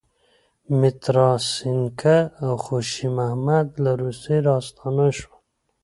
[0.79, 5.39] متراسینکه او خوشی محمد له روسیې راستانه شول.